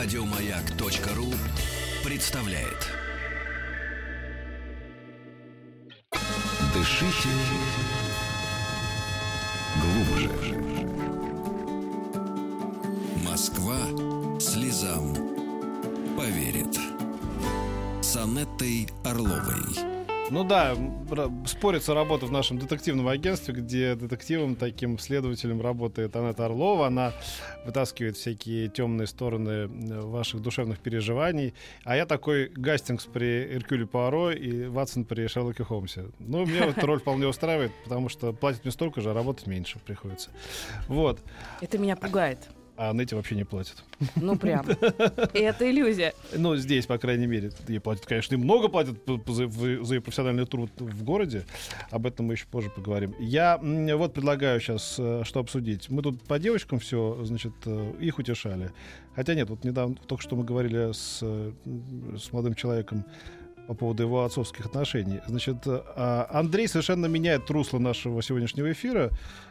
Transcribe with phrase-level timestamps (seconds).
[0.00, 1.34] Радиомаяк.ру
[2.04, 2.86] представляет.
[6.72, 7.28] Дышите
[9.82, 10.30] глубже.
[13.24, 13.76] Москва
[14.38, 15.16] слезам
[16.16, 16.78] поверит.
[18.00, 19.97] С Анеттой Орловой.
[20.30, 20.76] Ну да,
[21.46, 26.88] спорится работа в нашем детективном агентстве, где детективом, таким следователем работает Анетта Орлова.
[26.88, 27.12] Она
[27.64, 31.54] вытаскивает всякие темные стороны э, ваших душевных переживаний.
[31.84, 36.06] А я такой Гастингс при Эркюле Пуаро и Ватсон при Шерлоке Холмсе.
[36.18, 39.78] Ну, меня эта роль вполне устраивает, потому что платят мне столько же, а работать меньше
[39.78, 40.30] приходится.
[40.88, 41.20] Вот.
[41.62, 43.82] Это меня пугает а Нете вообще не платят.
[44.14, 44.64] Ну, прям.
[45.34, 46.14] И это иллюзия.
[46.32, 48.96] Ну, здесь, по крайней мере, ей платят, конечно, и много платят
[49.26, 51.44] за, за ее профессиональный труд в городе.
[51.90, 53.14] Об этом мы еще позже поговорим.
[53.18, 55.90] Я вот предлагаю сейчас, э, что обсудить.
[55.90, 58.70] Мы тут по девочкам все, значит, э, их утешали.
[59.16, 61.52] Хотя нет, вот недавно, только что мы говорили с, э,
[62.16, 63.04] с молодым человеком
[63.66, 65.20] по поводу его отцовских отношений.
[65.26, 69.10] Значит, а, Андрей совершенно меняет русло нашего сегодняшнего эфира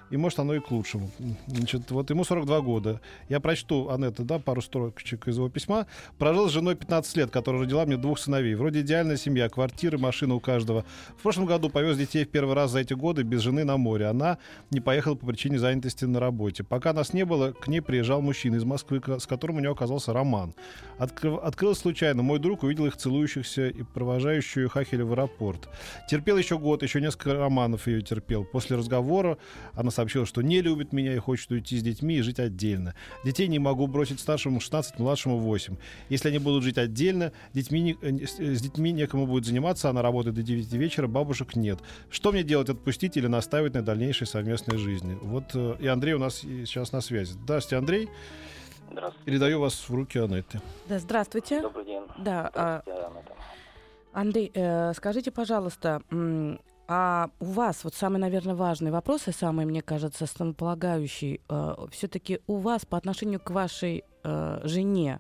[0.10, 1.10] и может оно и к лучшему.
[1.48, 3.02] Значит, вот ему 42 года.
[3.30, 5.88] Я прочту, Анетта, да, пару строчек из его письма.
[6.18, 8.56] Прожил с женой 15 лет, которая родила мне двух сыновей.
[8.56, 10.86] Вроде идеальная семья, квартиры, машина у каждого.
[11.18, 14.08] В прошлом году повез детей в первый раз за эти годы без жены на море.
[14.08, 14.38] Она
[14.72, 16.64] не поехала по причине занятости на работе.
[16.64, 20.14] Пока нас не было, к ней приезжал мужчина из Москвы, с которым у него оказался
[20.14, 20.54] роман.
[20.98, 21.36] Откры...
[21.36, 22.24] Открылось случайно.
[22.24, 25.70] Мой друг увидел их целующихся и провожающую Хахеля в аэропорт.
[26.10, 28.46] Терпел еще год, еще несколько романов ее терпел.
[28.46, 29.38] После разговора
[29.74, 32.94] она сообщила, что не любит меня и хочет уйти с детьми и жить отдельно.
[33.26, 35.76] Детей не могу бросить старшему 16, младшему 8.
[36.10, 40.36] Если они будут жить отдельно, детьми не, э, с детьми некому будет заниматься, она работает
[40.36, 41.80] до 9 вечера, бабушек нет.
[42.12, 45.18] Что мне делать, отпустить или наставить на дальнейшей совместной жизни?
[45.20, 47.34] Вот э, и Андрей у нас сейчас на связи.
[47.34, 48.10] Здравствуйте, Андрей.
[48.92, 49.26] Здравствуйте.
[49.26, 50.62] Передаю вас в руки Анетты.
[50.88, 51.62] Да, здравствуйте.
[51.62, 52.04] Добрый день.
[52.20, 52.82] Да, а,
[54.14, 56.02] Андрей, э, скажите, пожалуйста,
[56.88, 62.40] а у вас, вот самый, наверное, важный вопрос и самый, мне кажется, основополагающий, э, все-таки
[62.48, 65.20] у вас по отношению к вашей э, жене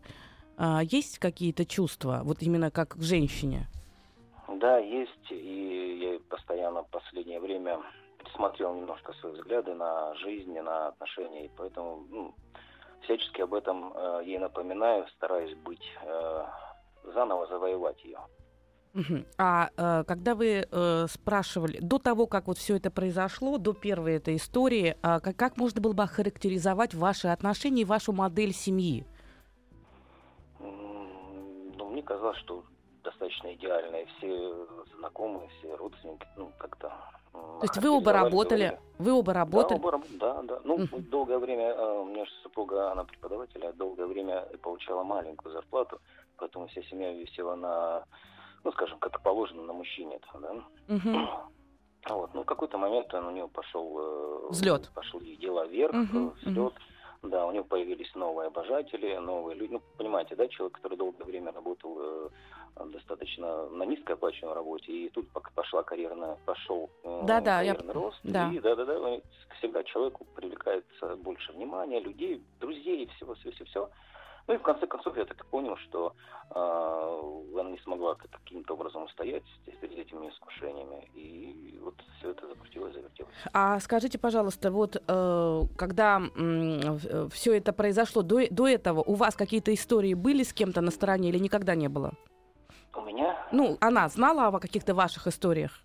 [0.57, 3.67] э, есть какие-то чувства, вот именно как к женщине?
[4.47, 7.79] Да, есть, и я постоянно в последнее время
[8.35, 12.35] смотрел немножко свои взгляды на жизнь, на отношения, и поэтому ну,
[13.01, 16.45] всячески об этом э, ей напоминаю, стараюсь быть э,
[17.13, 18.19] заново завоевать ее.
[19.38, 24.16] А э, когда вы э, спрашивали, до того, как вот все это произошло, до первой
[24.16, 29.06] этой истории, э, как, как можно было бы охарактеризовать ваши отношения и вашу модель семьи?
[30.59, 32.63] Ну, мне казалось, что
[33.03, 34.08] достаточно идеальные.
[34.18, 36.91] Все знакомые, все родственники, ну, как-то...
[37.31, 38.79] То есть вы оба работали?
[38.97, 39.79] Вы оба работали?
[39.79, 40.59] Да, оба, да, да.
[40.64, 41.09] Ну, uh-huh.
[41.09, 46.00] долгое время, э, у меня же супруга, она преподаватель, а долгое время получала маленькую зарплату,
[46.38, 48.03] поэтому вся семья висела на
[48.67, 50.51] ну, скажем, как положено на мужчине, да.
[50.89, 51.29] Угу.
[52.09, 53.97] Вот, ну, в какой-то момент он, у него пошел...
[53.97, 54.91] Э, взлет.
[54.94, 56.33] Пошел дела вверх, угу.
[56.41, 56.73] взлет.
[56.73, 57.29] Угу.
[57.29, 59.72] Да, у него появились новые обожатели, новые люди.
[59.72, 62.29] Ну, понимаете, да, человек, который долгое время работал э,
[62.91, 67.94] достаточно на низкооплачиваемой работе, и тут пока пошла карьерная, пошел э, да, да, карьерный я...
[67.94, 68.51] рост, да.
[68.51, 69.22] и да-да-да,
[69.59, 73.89] всегда человеку привлекается больше внимания, людей, друзей, всего-всего-всего.
[74.47, 76.13] Ну и в конце концов я так и понял, что
[76.56, 81.09] э, она не смогла каким-то образом устоять перед этими искушениями.
[81.16, 83.34] И вот все это закрутилось, завертелось.
[83.52, 89.35] А скажите, пожалуйста, вот э, когда э, все это произошло, до, до этого у вас
[89.35, 92.14] какие-то истории были с кем-то на стороне или никогда не было?
[92.96, 93.38] У меня?
[93.52, 95.84] Ну, она знала о каких-то ваших историях?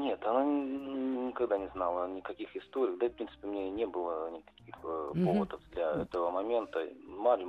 [0.00, 2.96] Нет, она никогда не знала никаких историй.
[2.98, 6.88] Да, в принципе, у меня не было никаких э, поводов для этого момента.
[7.06, 7.44] Маль,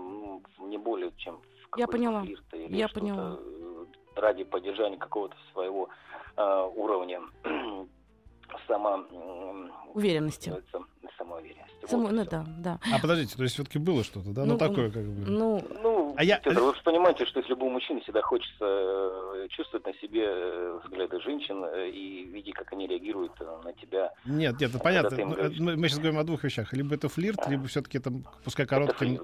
[0.59, 1.39] не более чем
[1.71, 2.23] в Я поняла.
[2.23, 3.37] или Я поняла.
[3.39, 3.85] Э,
[4.15, 5.87] ради поддержания какого-то своего
[6.35, 7.21] э, уровня
[8.67, 9.05] само...
[9.93, 10.53] Уверенности.
[11.17, 11.85] Самоуверенности.
[11.87, 12.79] Само, вот ну да, да.
[12.93, 14.45] А подождите, то есть все-таки было что-то, да?
[14.45, 15.29] Ну, ну такое как бы.
[15.29, 16.39] Ну, ну а я...
[16.39, 20.79] Федор, вы же понимаете, что если любому мужчине всегда хочется э, чувствовать на себе э,
[20.83, 24.13] взгляды женщин э, и видеть, как они реагируют на тебя.
[24.25, 25.17] Нет, нет, это понятно.
[25.59, 26.73] Мы, мы сейчас говорим о двух вещах.
[26.73, 27.49] Либо это флирт, а.
[27.49, 28.11] либо все-таки это,
[28.43, 29.19] пускай короткое...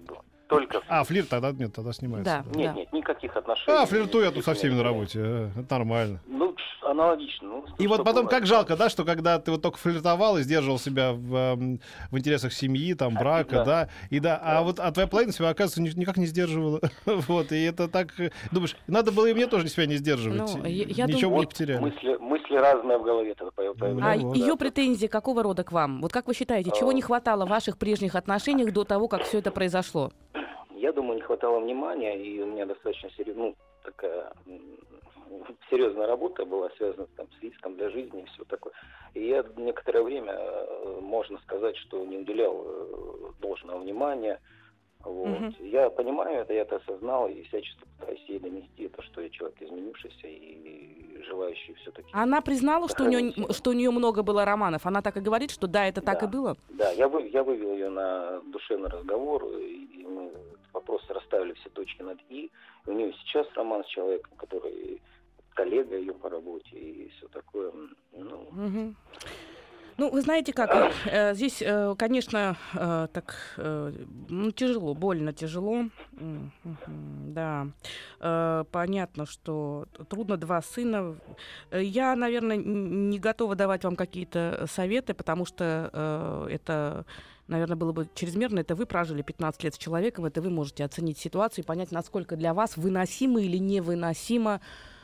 [0.47, 2.45] Только А, флирт тогда нет, тогда снимается.
[2.45, 2.79] Да, Нет, да.
[2.79, 3.77] нет, никаких отношений.
[3.77, 5.51] А, флиртую я тут со всеми на работе.
[5.57, 6.21] Это нормально.
[6.25, 7.56] Ну, аналогично.
[7.77, 10.79] Ну, и вот потом как жалко, да, что когда ты вот только флиртовал и сдерживал
[10.79, 11.79] себя в, эм,
[12.11, 15.97] в интересах семьи, там, брака, да, и да, а вот а твоя половина себя, оказывается,
[15.97, 16.81] никак не сдерживала.
[17.05, 20.55] вот, и это так, э, думаешь, надо было и мне тоже себя не сдерживать.
[20.55, 21.79] Ну, я, Ничего думаю, не потеряли.
[21.79, 24.11] Мысли, мысли разные в голове тогда появляются.
[24.11, 24.55] А вот, ее да.
[24.55, 26.01] претензии какого рода к вам?
[26.01, 29.39] Вот как вы считаете, чего не хватало в ваших прежних отношениях до того, как все
[29.39, 30.11] это произошло?
[30.77, 34.31] я думаю, не хватало внимания, и у меня достаточно серьезно, ну, такая
[35.69, 38.73] серьезная работа была связана там, с риском для жизни и все такое.
[39.13, 44.39] И я некоторое время, э, можно сказать, что не уделял э, должного внимания.
[45.03, 45.27] Вот.
[45.27, 45.53] Угу.
[45.61, 49.61] Я понимаю это, я это осознал и всячески пытаюсь ей донести то, что я человек
[49.61, 52.09] изменившийся и желающий все-таки.
[52.13, 54.85] Она признала, что у, нее, что у нее много было романов.
[54.85, 56.57] Она так и говорит, что да, это да, так и было?
[56.69, 60.31] Да, я, вы, я вывел ее на душевный разговор, и мы
[60.73, 62.19] вопросы расставили все точки над.
[62.29, 62.51] И
[62.85, 65.01] у нее сейчас роман с человеком, который
[65.57, 67.71] коллега ее по работе и все такое.
[68.13, 68.95] Ну, угу.
[69.97, 75.85] Ну, вы знаете как, э, здесь, э, конечно, э, так ну, тяжело, больно тяжело.
[77.25, 77.67] Да,
[78.71, 81.15] понятно, что трудно два сына.
[81.71, 87.05] Я, наверное, не готова давать вам какие-то советы, потому что это
[87.47, 88.59] наверное, было бы чрезмерно.
[88.59, 92.35] Это вы прожили 15 лет с человеком, это вы можете оценить ситуацию и понять, насколько
[92.35, 94.96] для вас выносимо или невыносимо э,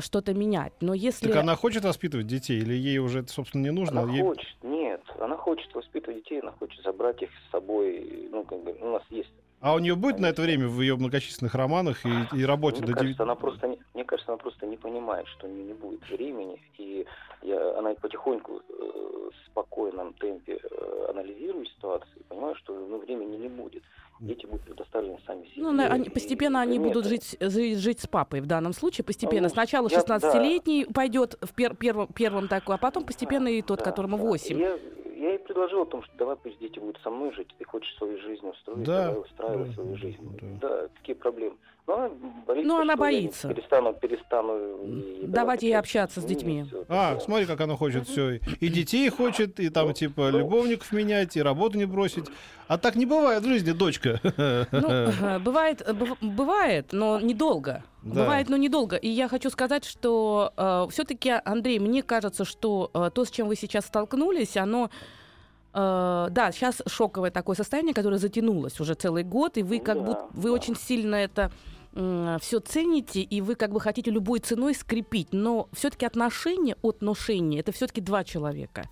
[0.00, 0.72] что-то менять.
[0.80, 1.26] Но если...
[1.26, 4.02] Так она хочет воспитывать детей или ей уже это, собственно, не нужно?
[4.02, 4.22] Она ей...
[4.22, 5.02] хочет, нет.
[5.18, 8.28] Она хочет воспитывать детей, она хочет забрать их с собой.
[8.30, 9.32] Ну, как бы, у нас есть
[9.64, 12.88] а у нее будет на это время в ее многочисленных романах и, и работе мне
[12.88, 13.20] до кажется, 9...
[13.20, 16.60] она просто не, Мне кажется, она просто не понимает, что у нее не будет времени,
[16.76, 17.06] и
[17.40, 23.36] я, она потихоньку э, в спокойном темпе э, анализирует ситуацию и понимает, что ну, времени
[23.36, 23.82] не будет
[24.20, 25.62] дети будут предоставлены сами себе.
[25.62, 29.04] Ну, они, постепенно они будут жить, жить, жить с папой в данном случае.
[29.04, 29.48] Постепенно.
[29.48, 30.92] Ну, Сначала 16-летний да.
[30.92, 34.22] пойдет в пер, первом, первом такой, а потом постепенно и тот, да, которому да.
[34.22, 34.58] 8.
[34.58, 34.78] Я,
[35.24, 37.96] я ей предложил о том, что давай пусть дети будут со мной жить, ты хочешь
[37.96, 39.06] свою жизнь устроить, да.
[39.06, 39.72] давай устраивай да.
[39.72, 40.38] свою жизнь.
[40.60, 40.68] Да.
[40.68, 41.56] да, какие проблемы.
[41.86, 42.08] Но она
[42.46, 43.48] боится, Но она боится.
[43.48, 46.64] перестану, перестану давать ей общаться с детьми.
[46.64, 48.36] Все, а, смотри, как она хочет все.
[48.36, 52.24] И детей хочет, и там, типа, любовников менять, и работу не бросить.
[52.68, 54.20] А так не бывает в жизни, дочка.
[54.72, 55.86] Ну, бывает,
[56.22, 57.84] бывает, но недолго.
[58.02, 58.22] Да.
[58.22, 58.96] Бывает, но недолго.
[58.96, 63.48] И я хочу сказать, что э, все-таки, Андрей, мне кажется, что э, то, с чем
[63.48, 64.90] вы сейчас столкнулись, оно
[65.76, 70.02] Uh, да, сейчас шоковое такое состояние, которое затянулось уже целый год, и вы как да,
[70.04, 70.52] будто вы да.
[70.52, 71.50] очень сильно это
[71.94, 77.60] все цените, и вы как бы хотите любой ценой скрепить, но все-таки отношения от ношения
[77.60, 78.88] это все-таки два человека.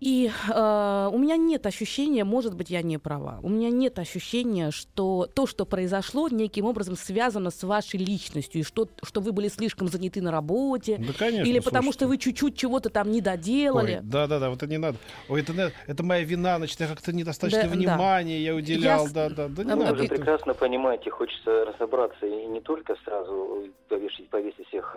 [0.00, 4.70] И э, у меня нет ощущения, может быть, я не права, у меня нет ощущения,
[4.70, 9.48] что то, что произошло, неким образом связано с вашей личностью, и что, что вы были
[9.48, 11.98] слишком заняты на работе, да, конечно, или потому слушайте.
[11.98, 14.00] что вы чуть-чуть чего-то там не доделали.
[14.02, 14.98] Да-да-да, вот это не надо.
[15.30, 18.42] Ой, это, это моя вина, значит, я как-то недостаточно да, внимания да.
[18.42, 19.08] я уделял.
[19.12, 19.94] Да, да, да, не а, надо.
[19.94, 24.96] Вы прекрасно понимаете, хочется разобраться и не только сразу повесить, повесить всех...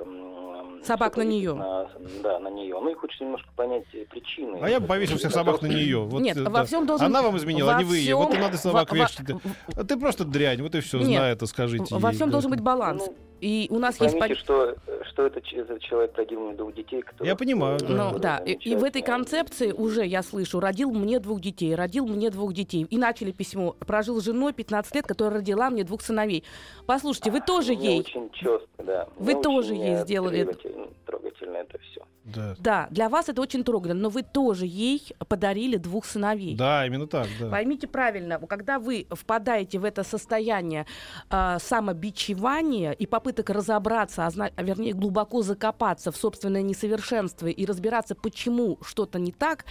[0.84, 1.54] Собак на нее.
[1.54, 1.90] На,
[2.24, 2.78] да, на нее.
[2.80, 4.60] Ну и хочется немножко понять причины.
[4.62, 6.00] А я повесил всех собак на нее.
[6.00, 7.06] Вот, Нет, это, во всем должен...
[7.06, 8.14] Она вам изменила, а не вы ей.
[8.14, 8.98] Вот и надо собак во...
[8.98, 9.28] вешать.
[9.76, 12.34] А ты просто дрянь, вот и все, Нет, знай это, скажите Во ей, всем да.
[12.34, 13.04] должен быть баланс.
[13.06, 14.42] Ну, и у нас Поймите, есть...
[14.42, 14.76] что,
[15.10, 17.02] что это, этот человек родил мне двух детей.
[17.02, 17.80] Кто, я понимаю.
[17.80, 17.88] Да.
[17.88, 18.38] Ну, да.
[18.40, 22.54] И, и в этой концепции уже я слышу, родил мне двух детей, родил мне двух
[22.54, 22.86] детей.
[22.90, 23.76] И начали письмо.
[23.80, 26.44] Прожил с женой 15 лет, которая родила мне двух сыновей.
[26.86, 28.00] Послушайте, вы тоже мне ей...
[28.00, 29.08] очень четко, да.
[29.18, 30.44] Вы мне тоже ей сделали...
[30.44, 32.02] Трогательно, трогательно это все.
[32.36, 32.56] Да.
[32.60, 36.56] да, для вас это очень трогательно, но вы тоже ей подарили двух сыновей.
[36.56, 37.50] Да, именно так, да.
[37.50, 40.86] Поймите правильно, когда вы впадаете в это состояние
[41.30, 47.66] э, самобичевания и попыток разобраться, а, зна- а вернее глубоко закопаться в собственное несовершенство и
[47.66, 49.66] разбираться, почему что-то не так,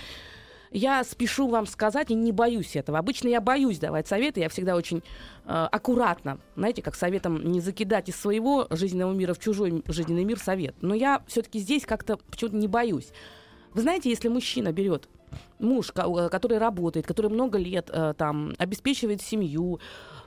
[0.70, 2.98] я спешу вам сказать и не боюсь этого.
[2.98, 8.08] Обычно я боюсь давать советы, я всегда очень э, аккуратно, знаете, как советом не закидать
[8.08, 10.74] из своего жизненного мира в чужой жизненный мир совет.
[10.80, 13.08] Но я все-таки здесь как-то почему-то не боюсь.
[13.74, 15.08] Вы знаете, если мужчина берет
[15.58, 19.80] муж, э, который работает, который много лет э, там обеспечивает семью,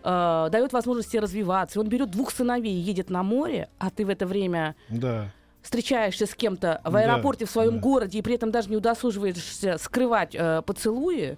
[0.03, 4.25] э, дает возможности развиваться, он берет двух сыновей едет на море, а ты в это
[4.25, 5.31] время да
[5.61, 7.79] встречаешься с кем-то в аэропорте да, в своем да.
[7.79, 11.37] городе и при этом даже не удосуживаешься скрывать э, поцелуи,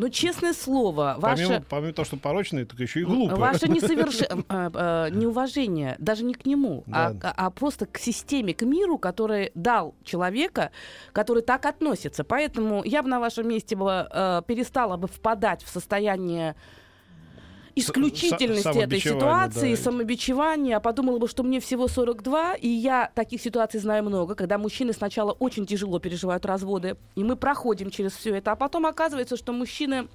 [0.00, 1.44] ну, честное слово, ваше...
[1.44, 3.36] Помимо, помимо того, что порочное, так еще и глупо.
[3.36, 4.22] Ваше несоверш...
[4.22, 7.34] Э, э, неуважение даже не к нему, а, да.
[7.36, 10.70] а, а просто к системе, к миру, который дал человека,
[11.12, 12.24] который так относится.
[12.24, 16.56] Поэтому я бы на вашем месте бы, э, перестала бы впадать в состояние
[17.74, 19.82] исключительности этой ситуации, да.
[19.82, 24.58] самобичевания, а подумала бы, что мне всего 42, и я таких ситуаций знаю много, когда
[24.58, 29.36] мужчины сначала очень тяжело переживают разводы, и мы проходим через все это, а потом оказывается,
[29.36, 30.08] что мужчины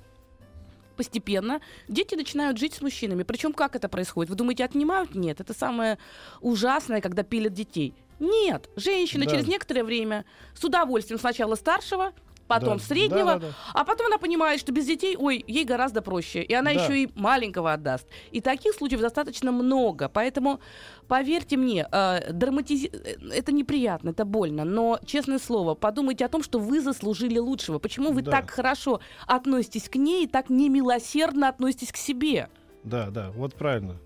[0.96, 3.24] постепенно дети начинают жить с мужчинами.
[3.24, 4.30] Причем как это происходит?
[4.30, 5.14] Вы думаете, отнимают?
[5.14, 5.42] Нет.
[5.42, 5.98] Это самое
[6.42, 7.94] ужасное, когда пилят детей.
[8.20, 8.70] Нет.
[8.76, 9.32] Женщина да.
[9.32, 12.14] через некоторое время с удовольствием сначала старшего,
[12.48, 12.84] потом Да.
[12.84, 13.54] среднего, Да, да, да.
[13.74, 16.82] а потом она понимает, что без детей, ой, ей гораздо проще, и она Да.
[16.82, 18.08] еще и маленького отдаст.
[18.32, 20.60] И таких случаев достаточно много, поэтому
[21.08, 26.44] поверьте мне, э, драматизи- э, это неприятно, это больно, но честное слово, подумайте о том,
[26.44, 27.80] что вы заслужили лучшего.
[27.80, 28.32] Почему вы Да.
[28.32, 32.50] так хорошо относитесь к ней и так немилосердно относитесь к себе?
[32.84, 33.98] Да, да, вот правильно.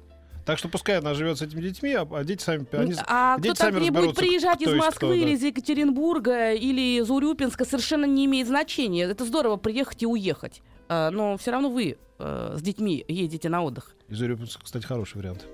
[0.50, 2.65] Так что пускай она живет с этими детьми, а, а дети сами...
[2.72, 5.13] Они, а дети кто так сами не будет разберутся, приезжать из Москвы кто, да.
[5.13, 9.03] или из Екатеринбурга или из Урюпинска, совершенно не имеет значения.
[9.03, 10.63] Это здорово приехать и уехать.
[10.88, 13.96] А, Но все равно вы э, с детьми едете на отдых.
[14.08, 15.46] Из Урюпинска, кстати, хороший вариант.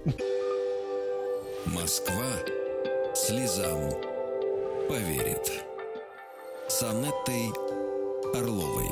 [1.65, 2.31] Москва
[3.13, 3.91] слезам
[4.87, 5.61] поверит.
[6.69, 7.51] С Анеттой
[8.33, 8.85] Орловой.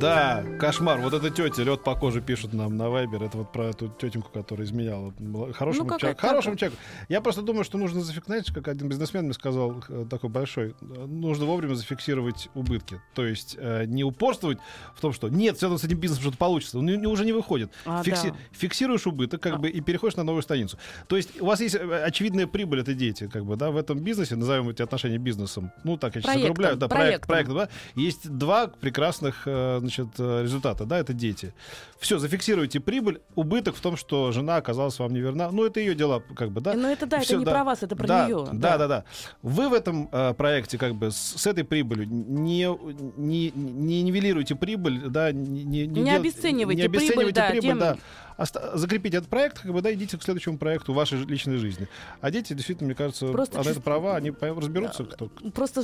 [0.00, 1.00] Да, кошмар.
[1.00, 3.22] Вот эта тетя, лед по коже пишут нам на Вайбер.
[3.22, 5.14] Это вот про эту тетеньку, которая изменяла.
[5.54, 6.28] Хорошему, Ну, тетка?
[6.28, 6.80] хорошему человеку.
[7.08, 11.46] Я просто думаю, что нужно зафиксировать, как один бизнесмен мне сказал, э, такой большой, нужно
[11.46, 13.00] вовремя зафиксировать убытки.
[13.14, 14.58] То есть э, не упорствовать
[14.94, 16.78] в том, что нет, все равно с этим бизнесом что-то получится.
[16.78, 17.70] Он не- уже не выходит.
[17.86, 18.36] А, Фикси- да.
[18.52, 19.56] Фиксируешь убыток, как А.
[19.58, 20.76] бы, и переходишь на новую страницу.
[21.08, 23.98] То есть у вас есть э, очевидная прибыль, это дети, как бы, да, в этом
[24.00, 25.70] бизнесе, назовем эти отношения бизнесом.
[25.84, 26.76] Ну, так, я сейчас загрубляю.
[26.76, 27.68] Да, проект, проект, да.
[27.94, 31.52] Есть два прекрасных э, значит, э, результата, да, это дети.
[31.98, 35.50] Все, зафиксируйте прибыль, убыток в том, что жена оказалась вам неверна.
[35.50, 36.74] Ну, это ее дела, как бы, да.
[36.74, 37.50] Но это да, Всё, это не да.
[37.50, 38.46] про вас, это про да, нее.
[38.52, 39.04] Да, да, да.
[39.42, 42.68] Вы в этом э, проекте как бы с, с этой прибылью не,
[43.16, 47.68] не, не нивелируете прибыль, да, не, не, Не дел- обесценивайте не прибыль, обесценивайте да, прибыль,
[47.68, 47.96] тем- да.
[48.38, 51.88] Оста- закрепите этот проект, как бы, да, идите к следующему проекту вашей личной жизни.
[52.20, 55.28] А дети, действительно, мне кажется, Просто она это чувств- права, они разберутся, кто.
[55.54, 55.82] Просто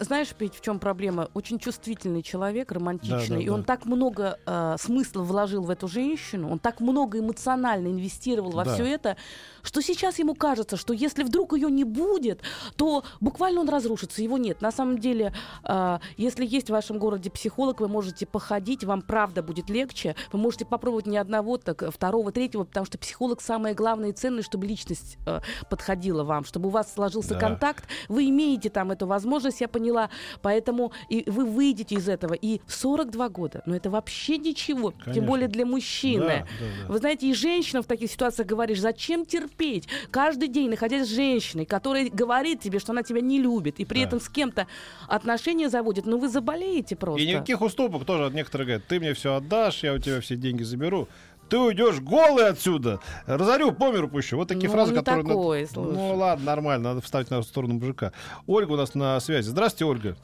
[0.00, 1.28] знаешь, Петь, в чем проблема?
[1.34, 3.66] Очень чувствительный человек, романтичный, Да, да, и он да.
[3.66, 8.74] так много э, смысла вложил в эту женщину, он так много эмоционально инвестировал во Да.
[8.74, 9.16] все это,
[9.62, 12.40] что сейчас ему кажется, что если вдруг ее не будет,
[12.76, 14.60] то буквально он разрушится, его нет.
[14.60, 15.32] На самом деле,
[15.66, 20.38] э, если есть в вашем городе психолог, вы можете походить, вам правда будет легче, вы
[20.38, 24.66] можете попробовать не одного, так второго, третьего, потому что психолог самое главное и ценное, чтобы
[24.66, 27.40] личность э, подходила вам, чтобы у вас сложился Да.
[27.40, 30.10] контакт, вы имеете там эту возможность, я поняла,
[30.42, 32.34] поэтому и вы выйдете из этого.
[32.34, 35.14] И в 42 года, ну это вообще ничего, Конечно.
[35.14, 36.24] тем более для мужчины.
[36.24, 36.92] Да, да, да.
[36.92, 39.88] Вы знаете, и женщина в таких ситуациях говоришь, зачем терпеть?
[40.10, 44.00] Каждый день, находясь с женщиной, которая говорит тебе, что она тебя не любит, и при
[44.00, 44.06] Да.
[44.06, 44.66] этом с кем-то
[45.08, 47.22] отношения заводит, ну вы заболеете просто.
[47.22, 48.32] И никаких уступок тоже.
[48.34, 51.08] Некоторые говорят, ты мне все отдашь, я у тебя все деньги заберу.
[51.48, 53.00] Ты уйдешь голый отсюда.
[53.26, 54.36] Разорю, по миру пущу.
[54.36, 55.22] Вот такие Ну, фразы, не которые...
[55.22, 55.92] надо- такое, слушай.
[55.94, 58.12] Ну ладно, нормально, надо вставить на сторону мужика.
[58.46, 59.48] Ольга у нас на связи.
[59.48, 60.16] Здравствуйте, Ольга.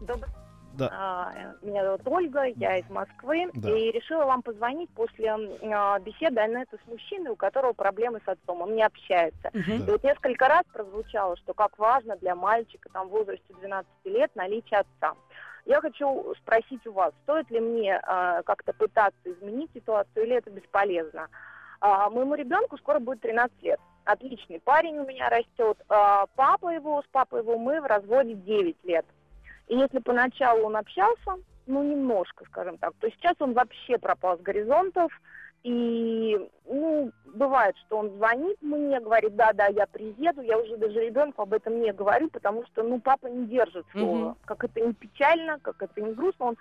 [0.00, 0.30] Добрый
[0.74, 0.90] Да.
[0.92, 1.32] А,
[1.62, 3.48] Меня зовут Ольга, я из Москвы.
[3.54, 3.70] Да.
[3.70, 8.60] И решила вам позвонить после а, беседы Анетты с мужчиной, у которого проблемы с отцом.
[8.60, 9.50] Он не общается.
[9.52, 9.60] Да.
[9.60, 14.30] И вот несколько раз прозвучало, что как важно для мальчика там, в возрасте 12 лет
[14.34, 15.14] наличие отца.
[15.66, 20.50] Я хочу спросить у вас, стоит ли мне а, как-то пытаться изменить ситуацию или это
[20.50, 21.28] бесполезно?
[21.80, 23.80] А, моему ребенку скоро будет 13 лет.
[24.04, 25.78] Отличный парень у меня растет.
[25.88, 29.06] А, папа его, с папой его мы в разводе 9 лет.
[29.68, 34.42] И если поначалу он общался, ну, немножко, скажем так, то сейчас он вообще пропал с
[34.42, 35.10] горизонтов.
[35.64, 41.42] И, ну, бывает, что он звонит мне, говорит, да-да, я приеду, я уже даже ребенку
[41.42, 44.14] об этом не говорю, потому что, ну, папа не держит слова.
[44.14, 44.36] Мгм.
[44.44, 46.56] Как это не печально, как это не грустно, он,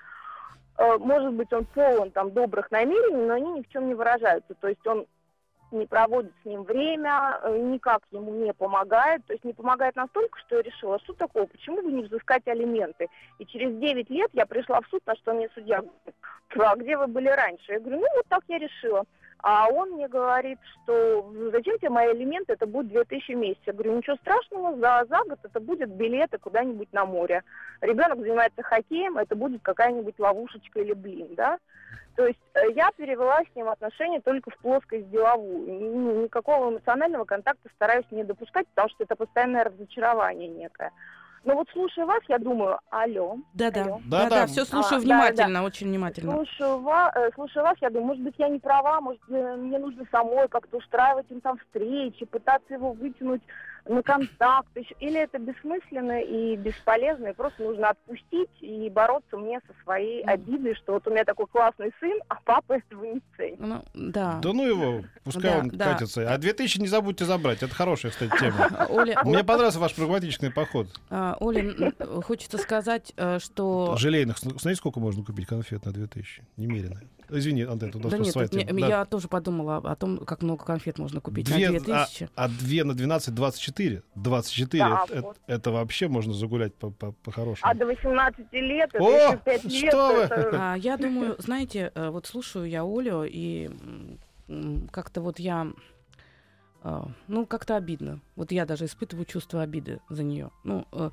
[0.78, 4.54] э, может быть, он полон там добрых намерений, но они ни в чем не выражаются.
[4.56, 5.06] То есть он
[5.74, 9.26] не проводит с ним время, э, никак ему не помогает.
[9.26, 13.08] То есть не помогает настолько, что я решила, что такого, почему бы не взыскать алименты.
[13.40, 16.16] И через 9 лет я пришла в суд, на что мне судья говорит,
[16.58, 17.74] а где вы были раньше?
[17.74, 19.04] Я говорю, ну вот так я решила.
[19.44, 23.60] А он мне говорит, что зачем тебе мои алименты, это будет 2000 в месяц.
[23.66, 27.44] Я говорю, ничего страшного, за, за год это будет билеты куда-нибудь на море.
[27.82, 31.60] Ребенок занимается хоккеем, это будет какая-нибудь ловушечка или блин, да?
[32.16, 35.68] То есть э, я перевела с ним отношения только в плоскость деловую.
[35.68, 40.92] Ни- Никакого эмоционального контакта стараюсь не допускать, потому что это постоянное разочарование некое.
[41.46, 44.00] Но вот слушая вас, я думаю, алло, Да-да.
[44.06, 44.46] Да-да.
[44.46, 46.32] Все слушаю А, да, внимательно, очень внимательно.
[46.32, 49.78] Слушаю вас, э, слушаю вас, я думаю, может быть, я не права, может, э, мне
[49.78, 53.42] нужно самой как-то устраивать им там встречи, пытаться его вытянуть
[53.86, 59.60] на контакт, еще- или это бессмысленно и бесполезно, и просто нужно отпустить и бороться мне
[59.68, 63.60] со своей обидой, что вот у меня такой классный сын, а папа этого не ценит.
[63.60, 64.40] Ну, да.
[64.42, 65.94] Да ну его, пускай Да, он да.
[65.94, 66.34] катится.
[66.34, 67.62] А 2000 не забудьте забрать.
[67.62, 68.86] Это хорошая, кстати, тема.
[68.90, 70.88] Оля, Мне понравился ваш прагматичный поход.
[71.10, 71.92] а, Оля,
[72.24, 73.96] хочется сказать, э, что...
[73.98, 74.38] Желейных.
[74.40, 76.42] Знаете, сколько можно купить конфет на 2000?
[76.58, 77.02] Немерено.
[77.30, 78.80] Извини, Антон, у нас Да нет, своя тут не- тема.
[78.82, 78.88] Да.
[78.88, 82.30] я тоже подумала о том, как много конфет можно купить Две, на 2000.
[82.36, 84.80] а, а 2 на 12 24 24.
[84.80, 85.38] 24 Да, это, вот.
[85.46, 87.70] это, это вообще можно загулять по- по- по-хорошему.
[87.70, 89.90] А до 18 лет, это О, еще 5 лет.
[89.92, 90.20] что вы!
[90.22, 93.70] это- А, я думаю, знаете, э, вот слушаю я Олю, и
[94.92, 95.68] как-то вот я...
[96.84, 98.20] э, Ну, как-то обидно.
[98.36, 100.52] Вот я даже испытываю чувство обиды за нее.
[100.64, 101.10] Ну, э,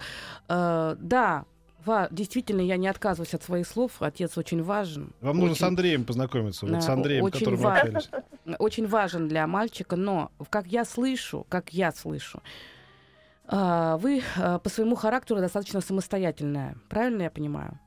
[0.49, 1.45] э, да,
[1.85, 3.93] ва- действительно, я не отказываюсь от своих слов.
[4.01, 5.13] Отец очень важен.
[5.21, 6.67] Вам нужно очень- с Андреем познакомиться.
[6.67, 7.99] Вот с Андреем, очень которым важно.
[7.99, 8.11] общались.
[8.59, 12.43] очень важен для мальчика, но как я слышу, как я слышу,
[13.47, 16.77] а, вы а, по своему характеру достаточно самостоятельная.
[16.89, 17.79] Правильно я понимаю?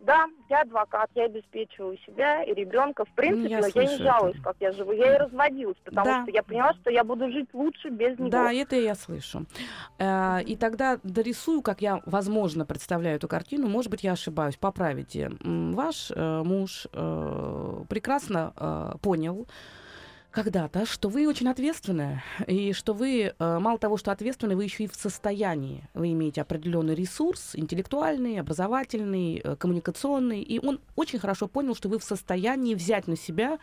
[0.00, 3.04] Да, я адвокат, я обеспечиваю себя и ребенка.
[3.04, 4.02] В принципе, я но я не это.
[4.04, 4.92] жалуюсь, как я живу.
[4.92, 6.22] Я и разводилась, потому Да.
[6.22, 8.30] что я поняла, что я буду жить лучше без него.
[8.30, 9.44] Да, это я слышу.
[9.98, 13.68] Э, И тогда дорисую, как я, возможно, представляю эту картину.
[13.68, 14.56] Может быть, я ошибаюсь.
[14.56, 15.30] Поправите.
[15.42, 19.46] Ваш э, муж э, прекрасно понял
[20.38, 24.84] когда-то, что вы очень ответственны, и что вы, э, мало того, что ответственны, вы еще
[24.84, 25.82] и в состоянии.
[25.94, 31.98] Вы имеете определенный ресурс, интеллектуальный, образовательный, э, коммуникационный, и он очень хорошо понял, что вы
[31.98, 33.58] в состоянии взять на себя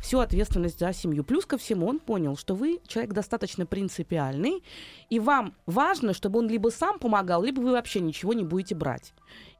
[0.00, 1.24] всю ответственность за семью.
[1.24, 4.62] Плюс ко всему он понял, что вы человек достаточно принципиальный,
[5.10, 9.12] и вам важно, чтобы он либо сам помогал, либо вы вообще ничего не будете брать.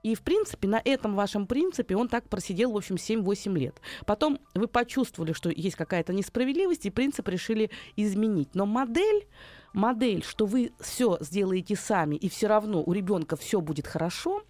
[0.03, 3.81] И, в принципе, на этом вашем принципе он так просидел, в общем, 7-8 лет.
[4.07, 8.55] Потом вы почувствовали, что есть какая-то несправедливость, и принцип решили изменить.
[8.55, 9.27] Но модель,
[9.73, 14.43] модель, что вы все сделаете сами, и все равно у ребенка все будет хорошо,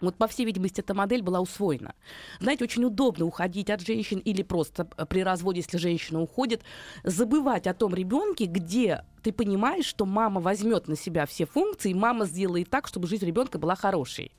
[0.00, 1.94] вот, по всей видимости, эта модель была усвоена.
[2.40, 6.62] Знаете, очень удобно уходить от женщин или просто при разводе, если женщина уходит,
[7.04, 12.26] забывать о том ребенке, где ты понимаешь, что мама возьмет на себя все функции, мама
[12.26, 14.32] сделает так, чтобы жизнь ребенка была хорошей.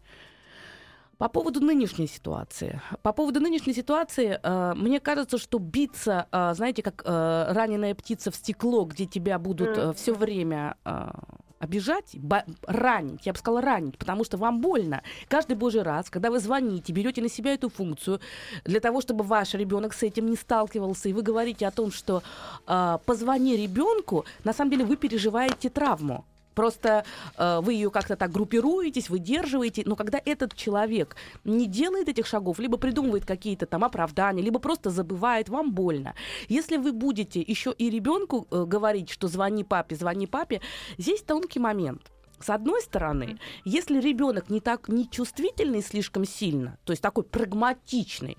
[1.17, 2.81] По поводу нынешней ситуации.
[3.01, 8.31] По поводу нынешней ситуации, э, мне кажется, что биться, э, знаете, как э, раненая птица
[8.31, 11.09] в стекло, где тебя будут э, все время э,
[11.59, 12.15] обижать,
[12.65, 15.01] ранить, я бы сказала ранить, потому что вам больно.
[15.27, 18.19] Каждый божий раз, когда вы звоните, берете на себя эту функцию,
[18.63, 22.23] для того, чтобы ваш ребенок с этим не сталкивался, и вы говорите о том, что
[22.65, 26.25] э, позвони ребенку, на самом деле вы переживаете травму.
[26.55, 27.05] Просто
[27.37, 32.59] э, вы ее как-то так группируетесь, выдерживаете, но когда этот человек не делает этих шагов,
[32.59, 36.15] либо придумывает какие-то там оправдания, либо просто забывает, вам больно.
[36.47, 40.61] Если вы будете еще и ребенку э, говорить, что звони папе, звони папе,
[40.97, 42.11] здесь тонкий момент.
[42.39, 48.37] С одной стороны, если ребенок не так не чувствительный слишком сильно, то есть такой прагматичный,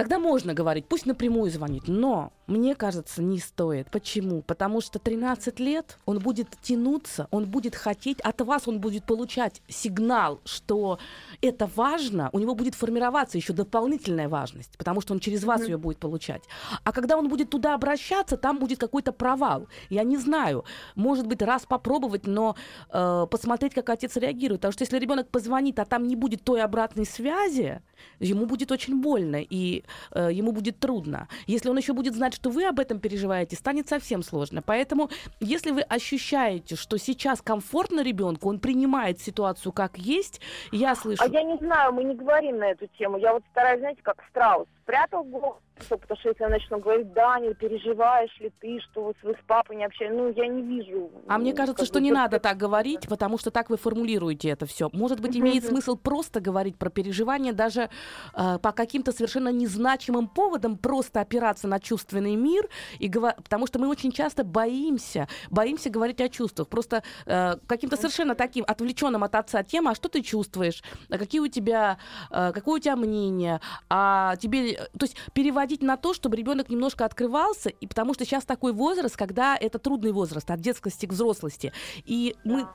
[0.00, 1.82] тогда можно говорить, пусть напрямую звонит.
[1.86, 3.90] Но мне кажется, не стоит.
[3.90, 4.40] Почему?
[4.40, 9.60] Потому что 13 лет он будет тянуться, он будет хотеть, от вас он будет получать
[9.68, 10.98] сигнал, что
[11.42, 15.76] это важно, у него будет формироваться еще дополнительная важность, потому что он через вас ее
[15.76, 16.42] будет получать.
[16.82, 19.68] А когда он будет туда обращаться, там будет какой-то провал.
[19.90, 22.56] Я не знаю, может быть, раз попробовать, но
[22.90, 24.62] э, посмотреть, как отец реагирует.
[24.62, 27.82] Потому что если ребенок позвонит, а там не будет той обратной связи,
[28.18, 31.28] ему будет очень больно и э, ему будет трудно.
[31.46, 34.62] Если он еще будет знать, что вы об этом переживаете, станет совсем сложно.
[34.62, 40.40] Поэтому, если вы ощущаете, что сейчас комфортно ребенку, он принимает ситуацию как есть,
[40.72, 41.22] я слышу.
[41.22, 43.18] А я не знаю, мы не говорим на эту тему.
[43.18, 44.66] Я вот стараюсь, знаете, как страус.
[44.82, 49.16] Спрятал голову, потому что если я начну говорить, да, не переживаешь ли ты, что вот
[49.22, 51.10] вы с папой не общаетесь, ну, я не вижу.
[51.28, 54.66] А мне м, кажется, что не надо так говорить, потому что так вы формулируете это
[54.66, 54.90] все.
[54.92, 57.88] Может быть, имеет смысл просто говорить про переживания, даже
[58.34, 63.78] э, по каким-то совершенно незначимым поводам, просто опираться на чувственный мир, и говор- потому что
[63.78, 66.68] мы очень часто боимся, боимся говорить о чувствах.
[66.68, 71.40] Просто э, каким-то совершенно таким отвлеченным от отца тема, а что ты чувствуешь, а какие
[71.40, 71.98] у тебя,
[72.30, 76.68] э, какое у тебя мнение, а тебе, э, то есть переводить на то, чтобы ребенок
[76.68, 81.12] немножко открывался, и потому что сейчас такой возраст, когда это трудный возраст от детскости к
[81.12, 81.72] взрослости,
[82.04, 82.66] и мы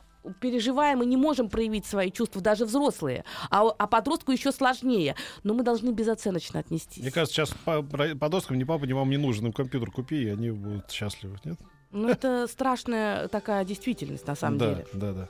[0.41, 5.15] переживаем и не можем проявить свои чувства даже взрослые, а, а подростку еще сложнее.
[5.43, 7.03] Но мы должны безоценочно отнестись.
[7.03, 7.55] Мне кажется, сейчас
[8.19, 9.45] подросткам ни папа, ни мама не нужен.
[9.47, 11.37] Им компьютер купи, и они будут счастливы.
[11.43, 11.59] Нет?
[11.91, 14.87] Ну, это страшная такая действительность, на самом да, деле.
[14.93, 15.29] да, да.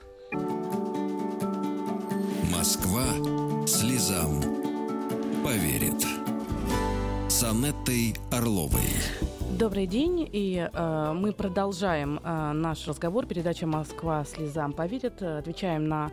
[2.50, 3.04] Москва
[3.66, 4.42] слезам
[5.44, 6.25] поверит.
[7.36, 8.80] С Анеттой Орловой.
[9.58, 13.26] Добрый день, и э, мы продолжаем э, наш разговор.
[13.26, 15.20] Передача «Москва слезам поверит».
[15.20, 16.10] Отвечаем на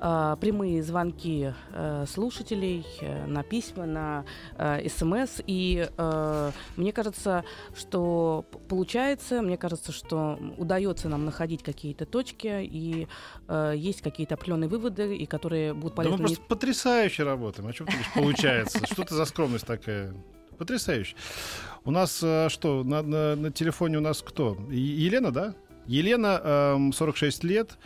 [0.00, 4.24] э, прямые звонки э, слушателей, э, на письма, на
[4.58, 5.40] э, СМС.
[5.46, 7.44] И э, мне кажется,
[7.76, 13.06] что получается, мне кажется, что удается нам находить какие-то точки, и
[13.46, 17.68] э, есть какие-то определенные выводы, и которые будут Да мы полезны не просто потрясающе работаем.
[17.68, 18.12] О чем ты говоришь?
[18.14, 18.84] Получается.
[18.84, 20.12] Что ты за скромность такая?
[20.58, 21.14] Потрясающе.
[21.84, 24.56] У нас э, что, на, на- на телефоне у нас кто?
[24.70, 25.54] Елена, да?
[25.86, 27.78] Елена, 46 эм, лет,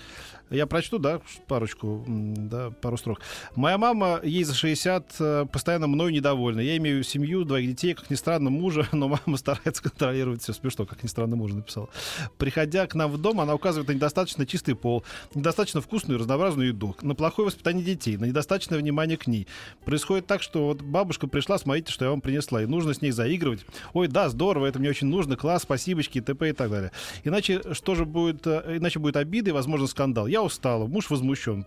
[0.50, 3.20] я прочту, да, парочку, да, пару строк.
[3.54, 6.60] Моя мама, ей за 60, э, постоянно мною недовольна.
[6.60, 10.52] Я имею семью, двоих детей, как ни странно, мужа, но мама старается контролировать все.
[10.52, 11.88] Смешно, как ни странно, мужа написал.
[12.36, 16.68] Приходя к нам в дом, она указывает на недостаточно чистый пол, недостаточно вкусную и разнообразную
[16.68, 19.46] еду, на плохое воспитание детей, на недостаточное внимание к ней.
[19.84, 23.12] Происходит так, что вот бабушка пришла, смотрите, что я вам принесла, и нужно с ней
[23.12, 23.64] заигрывать.
[23.92, 26.50] Ой, да, здорово, это мне очень нужно, класс, спасибочки, т.п.
[26.50, 26.90] и так далее.
[27.22, 30.26] Иначе что же будет, э, иначе будет обида и, возможно, скандал.
[30.26, 31.66] Я устала, муж возмущен,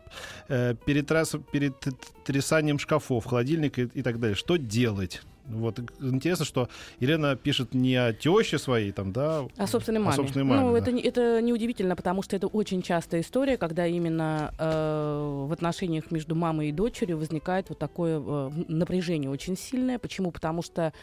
[0.49, 1.75] э, перед, тряс, перед
[2.25, 4.35] трясанием шкафов, холодильника и, и так далее.
[4.35, 5.21] Что делать?
[5.45, 10.13] Вот интересно, что Елена пишет не о теще своей, там, да, а собственной маме.
[10.13, 10.79] О собственной маме ну, да.
[10.79, 16.35] это, это неудивительно, потому что это очень частая история, когда именно э, в отношениях между
[16.35, 19.99] мамой и дочерью возникает вот такое э, напряжение очень сильное.
[19.99, 20.31] Почему?
[20.31, 20.93] Потому что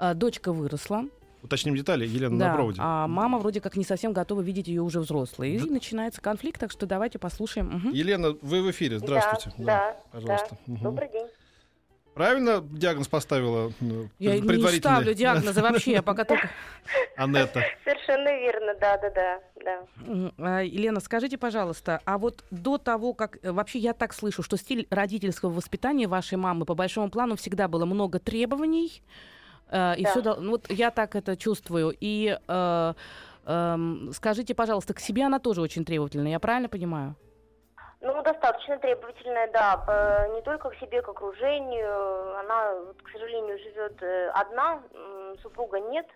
[0.00, 1.04] э, дочка выросла,
[1.46, 2.78] Уточним детали, Елена да, на проводе.
[2.82, 5.54] А мама вроде как не совсем готова видеть ее уже взрослой.
[5.54, 7.76] И начинается конфликт, так что давайте послушаем.
[7.76, 7.94] Угу.
[7.94, 8.98] Елена, вы в эфире.
[8.98, 9.52] Здравствуйте.
[9.58, 10.58] Да, да, пожалуйста.
[10.66, 10.72] Да.
[10.74, 10.82] Угу.
[10.82, 11.26] Добрый день.
[12.16, 13.72] Правильно диагноз поставила?
[13.78, 16.48] Ну, я не ставлю диагнозы вообще, я пока только...
[17.16, 17.62] Анетта.
[17.84, 20.32] Совершенно верно, да, да, да.
[20.38, 20.60] да.
[20.60, 23.36] Елена, скажите, пожалуйста, а вот до того, как...
[23.44, 27.68] Э, вообще я так слышу, что стиль родительского воспитания вашей мамы по большому плану всегда
[27.68, 29.02] было много требований,
[29.70, 30.10] Э, и да.
[30.10, 31.94] все, ну, вот я так это чувствую.
[31.98, 32.92] И э,
[33.46, 33.76] э,
[34.12, 37.14] скажите, пожалуйста, к себе она тоже очень требовательна, я правильно понимаю?
[38.00, 40.28] Ну, достаточно требовательная, да.
[40.34, 42.38] Не только к себе, к окружению.
[42.38, 44.80] Она, к сожалению, живет э, одна,
[45.42, 46.06] супруга нет.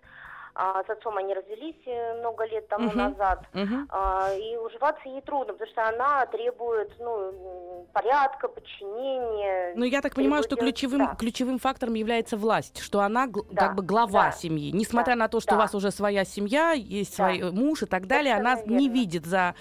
[0.63, 3.09] А, с отцом они развелись э, много лет тому uh-huh.
[3.09, 3.45] назад.
[3.51, 3.83] Uh-huh.
[3.89, 9.73] А, и уживаться ей трудно, потому что она требует ну, порядка, подчинения.
[9.75, 11.15] Ну, я так понимаю, что ключевым, да.
[11.15, 13.41] ключевым фактором является власть, что она да.
[13.55, 14.31] как бы глава да.
[14.33, 14.71] семьи.
[14.71, 15.21] Несмотря да.
[15.21, 15.55] на то, что да.
[15.55, 17.33] у вас уже своя семья, есть да.
[17.33, 18.77] свой муж и так далее, Совершенно она верно.
[18.77, 19.55] не видит за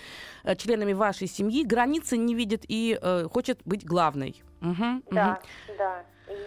[0.45, 4.43] э, членами вашей семьи, границы не видит и э, хочет быть главной.
[4.61, 5.75] Угу, да, угу.
[5.79, 6.05] да.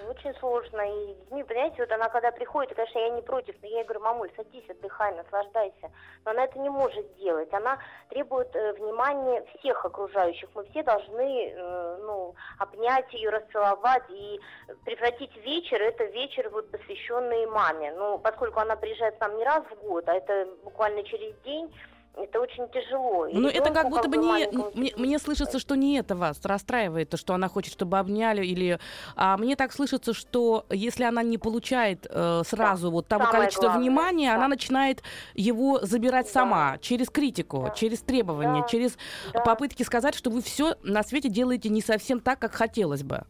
[0.09, 0.81] Очень сложно.
[0.81, 3.99] И детьми, понимаете, вот она когда приходит, конечно, я не против, но я ей говорю,
[4.01, 5.91] мамуль, садись, отдыхай, наслаждайся.
[6.23, 7.51] Но она это не может сделать.
[7.53, 7.77] Она
[8.09, 10.49] требует э, внимания всех окружающих.
[10.55, 14.39] Мы все должны, э, ну, обнять ее, расцеловать и
[14.85, 17.91] превратить вечер, это вечер, вот, посвященный маме.
[17.93, 21.73] Ну, поскольку она приезжает к нам не раз в год, а это буквально через день,
[22.15, 23.27] это очень тяжело.
[23.31, 24.47] Ну, это как будто бы не...
[24.75, 28.79] Мне, мне слышится, что не это вас расстраивает, то, что она хочет, чтобы обняли, или...
[29.15, 32.91] А мне так слышится, что если она не получает э, сразу да.
[32.91, 33.81] вот того Самое количества главное.
[33.81, 34.35] внимания, да.
[34.35, 35.01] она начинает
[35.33, 36.31] его забирать да.
[36.31, 37.69] сама, через критику, да.
[37.71, 38.67] через требования, да.
[38.67, 38.97] через
[39.33, 39.41] да.
[39.41, 43.23] попытки сказать, что вы все на свете делаете не совсем так, как хотелось бы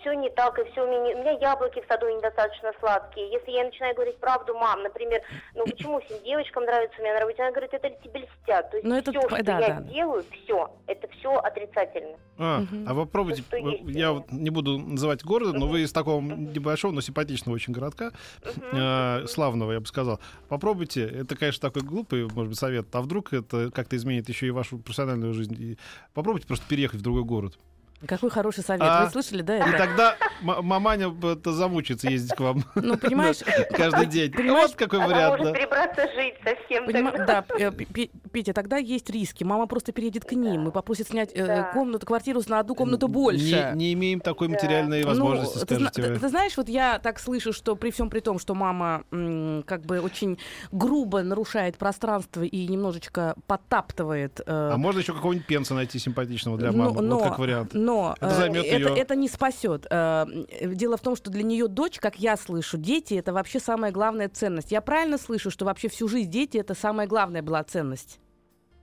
[0.00, 3.30] все не так, и все у меня, у меня яблоки в саду недостаточно сладкие.
[3.30, 5.22] Если я начинаю говорить правду, мам, например,
[5.54, 8.70] ну почему всем девочкам нравится у меня на работе, она говорит, это тебе льстят.
[8.70, 9.80] То есть Но ну, все, это, что да, я да.
[9.82, 12.16] делаю, все, это все отрицательно.
[12.38, 12.84] А, угу.
[12.86, 13.44] а вы попробуйте,
[13.84, 18.12] я вот не буду называть города, но вы из такого небольшого, но симпатичного очень городка,
[18.72, 20.20] э, славного, я бы сказал.
[20.48, 24.50] Попробуйте, это, конечно, такой глупый, может быть, совет, а вдруг это как-то изменит еще и
[24.50, 25.78] вашу профессиональную жизнь.
[26.14, 27.58] попробуйте просто переехать в другой город.
[28.06, 28.82] Какой хороший совет.
[28.82, 29.58] А, Вы слышали, да?
[29.58, 32.64] И тогда маманя замучится ездить к вам.
[32.74, 33.38] Ну, понимаешь...
[33.76, 34.32] Каждый день.
[34.32, 35.34] Понимаешь, вот какой вариант.
[35.34, 36.86] Она может прибраться жить совсем.
[36.86, 37.10] Поним...
[37.26, 37.70] Да, э,
[38.30, 39.44] Петя, тогда есть риски.
[39.44, 41.62] Мама просто переедет к ним и попросит снять э, да.
[41.72, 43.72] комнату, квартиру на одну комнату больше.
[43.74, 44.54] Не, не имеем такой да.
[44.54, 48.10] материальной возможности, ну, скажете ты, ты, ты знаешь, вот я так слышу, что при всем
[48.10, 50.38] при том, что мама м, как бы очень
[50.72, 54.40] грубо нарушает пространство и немножечко подтаптывает...
[54.46, 54.70] Э...
[54.72, 57.02] А можно еще какого-нибудь пенса найти симпатичного для мамы?
[57.02, 57.74] Но, вот как вариант.
[57.74, 58.96] Но это займет это, ее...
[58.96, 59.86] это не спасет.
[59.90, 60.26] Э,
[60.62, 64.28] дело в том, что для нее дочь, как я слышу, дети это вообще самая главная
[64.28, 64.72] ценность.
[64.72, 68.20] Я правильно слышу, что вообще всю жизнь дети это самая главная была ценность?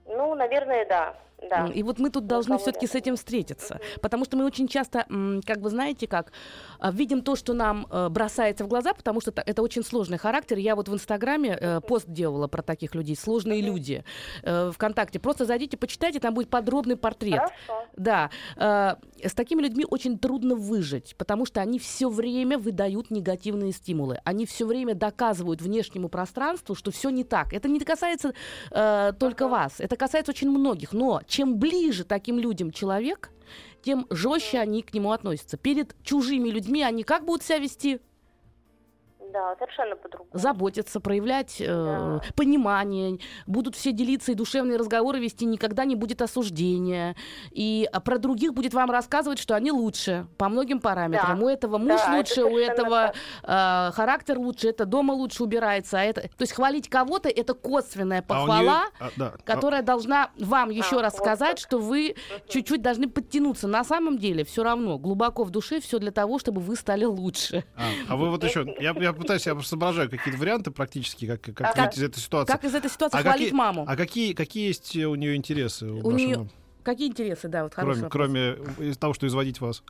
[0.08, 1.14] Ну, наверное, да.
[1.48, 1.66] Да.
[1.74, 3.80] И вот мы тут должны все-таки с этим встретиться.
[4.02, 5.06] Потому что мы очень часто,
[5.46, 6.32] как вы знаете, как
[6.78, 10.58] а, видим то, что нам э, бросается в глаза, потому что это очень сложный характер.
[10.58, 14.04] Я вот в Инстаграме э, пост делала про таких людей, сложные люди
[14.42, 15.18] э, ВКонтакте.
[15.20, 17.40] Просто зайдите, почитайте, там будет подробный портрет.
[17.40, 17.86] Хорошо.
[17.96, 18.30] Да.
[18.56, 24.20] С такими людьми очень трудно выжить, потому что они все время выдают негативные стимулы.
[24.24, 27.52] Они все время доказывают внешнему пространству, что все не так.
[27.52, 28.34] Это не касается
[28.70, 29.48] только uh-huh.
[29.48, 30.92] вас, это касается очень многих.
[30.92, 33.30] Но чем ближе таким людям человек,
[33.82, 35.56] тем жестче они к нему относятся.
[35.56, 38.00] Перед чужими людьми они как будут себя вести?
[39.38, 40.30] Да, совершенно по-другому.
[40.32, 47.14] Заботиться, проявлять э, понимание, будут все делиться и душевные разговоры вести, никогда не будет осуждения.
[47.52, 51.38] И а, про других будет вам рассказывать, что они лучше по многим параметрам.
[51.38, 51.44] Да.
[51.44, 53.12] У этого муж Да, это лучше, у совершенно этого
[53.44, 56.00] э, характер лучше, это дома лучше убирается.
[56.00, 59.34] А это, то есть хвалить кого-то это косвенная А у похвала, а, да.
[59.34, 61.58] А- которая должна вам еще А, раз вот сказать, так.
[61.58, 62.16] что вы
[62.48, 63.68] чуть-чуть должны подтянуться.
[63.68, 67.64] На самом деле все равно глубоко в душе все для того, чтобы вы стали лучше.
[67.76, 71.42] А, а вы вот еще, я, я пытаюсь, я просто соображаю какие-то варианты практически, как,
[71.42, 71.82] как Ага.
[71.84, 72.52] выйти из этой ситуации.
[72.52, 73.84] Как из этой ситуации А хвалить какие- маму?
[73.86, 75.86] А какие, какие есть у нее интересы?
[75.86, 76.48] У, У мамы?
[76.82, 78.66] Какие интересы, да, вот хороший кроме, вопрос.
[78.76, 79.82] кроме из того, что изводить вас.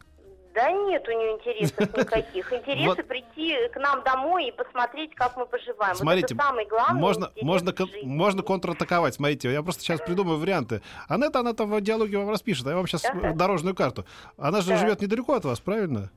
[0.55, 2.53] Да нет у нее интересов никаких.
[2.53, 3.07] Интересы Вот.
[3.07, 5.95] прийти к нам домой и посмотреть, как мы поживаем.
[5.95, 8.09] Смотрите, вот это самый главный Можно, можно, кон- жизни.
[8.09, 9.15] можно контратаковать.
[9.15, 10.83] Смотрите, я просто сейчас придумаю варианты.
[11.07, 13.35] Анетта, она там в диалоге вам распишет, а я вам сейчас Ага.
[13.35, 14.05] дорожную карту.
[14.37, 14.79] Она же Да.
[14.79, 16.11] живет недалеко от вас, правильно?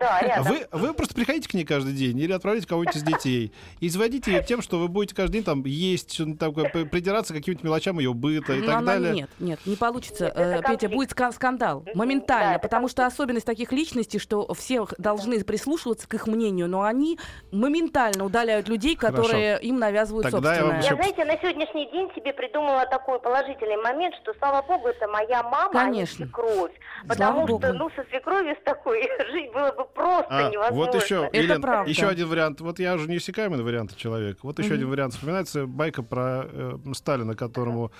[0.00, 0.44] Да, рядом.
[0.44, 3.52] Вы, вы просто приходите к ней каждый день или отправляете кого-нибудь из детей.
[3.80, 7.36] И изводите ее тем, что вы будете каждый день там есть, что-нибудь такое, придираться к
[7.36, 9.12] каким-то мелочам ее быта и Ну, так она- далее.
[9.14, 10.24] Нет, нет, не получится.
[10.26, 11.84] Нет, это Э, Петя, будет ска- скандал.
[11.94, 12.44] Моментально.
[12.44, 16.82] да, это потому что особенность таких личностей, что все должны прислушиваться к их мнению, но
[16.82, 17.18] они
[17.52, 19.22] моментально удаляют людей, Хорошо.
[19.22, 20.78] которые им навязывают Тогда я вам собственное.
[20.82, 25.06] еще- Я, знаете, на сегодняшний день себе придумала такой положительный момент, что, слава богу, это
[25.08, 25.84] моя мама, Конечно.
[25.84, 26.72] а не свекровь.
[27.06, 27.58] Слава Потому богу.
[27.62, 29.02] что, ну, со свекровью с такой
[29.32, 30.92] жить было бы просто А, невозможно.
[30.92, 31.90] вот еще, Это Елена, правда.
[31.90, 32.60] еще один вариант.
[32.60, 34.38] Вот я уже неиссякаемый вариант человек.
[34.42, 34.76] Вот еще Мгм.
[34.76, 35.14] один вариант.
[35.14, 37.90] Вспоминается байка про э, Сталина, которому,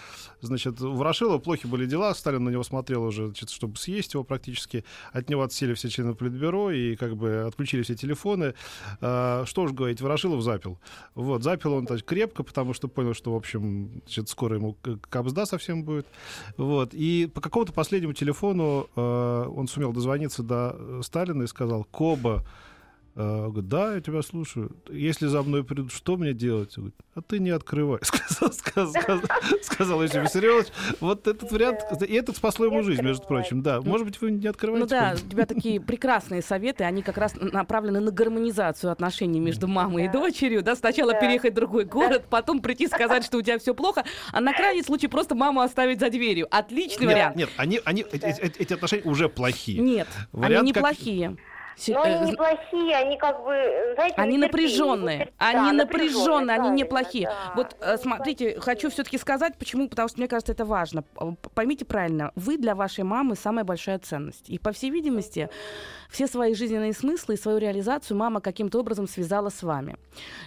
[0.40, 2.14] значит, у Ворошилова плохи были дела.
[2.14, 4.84] Сталин на него смотрел уже, значит, чтобы съесть его практически.
[5.12, 8.54] От него отсели все члены политбюро и как бы отключили все телефоны.
[9.00, 10.78] А, что уж говорить, Ворошилов запил.
[11.14, 14.76] Вот, запил он так, крепко, потому что понял, что, в общем, значит, скоро ему
[15.10, 16.06] кабзда совсем будет.
[16.56, 16.90] Вот.
[16.92, 19.00] И по какому-то последнему телефону э,
[19.56, 22.44] он сумел дозвониться до э, Сталина и сказал, Коба,
[23.16, 24.72] э, говорит, да, я тебя слушаю.
[24.90, 26.74] Если за мной придут, что мне делать?
[26.76, 29.20] Говорит, а ты не открывай, сказал, сказал, сказал,
[29.62, 30.68] сказал Виссарионович.
[31.00, 33.62] Вот этот вариант, и этот спасло ему Не жизнь, между прочим.
[33.62, 34.84] Да, может быть, вы не открываете?
[34.84, 39.68] Ну да, у тебя такие прекрасные советы, они как раз направлены на гармонизацию отношений между
[39.68, 43.58] мамой и дочерью, да, сначала переехать в другой город, потом прийти сказать, что у тебя
[43.58, 46.48] все плохо, а на крайний случай просто маму оставить за дверью.
[46.50, 47.36] Отличный вариант.
[47.36, 49.78] нет, они, они, эти, отношения уже плохие.
[49.80, 51.36] Нет, они как- неплохие.
[51.88, 57.28] Но э, они неплохие, они как бы, знаете, Они напряженные, они да, напряженные, они неплохие.
[57.28, 57.52] да.
[57.56, 58.60] Вот э, Они смотрите, неплохие.
[58.60, 61.02] хочу все-таки сказать, почему, потому что мне кажется, это важно.
[61.54, 64.48] Поймите правильно, вы для вашей мамы самая большая ценность.
[64.48, 65.48] И, по всей видимости,
[66.08, 69.96] все свои жизненные смыслы и свою реализацию мама каким-то образом связала с вами.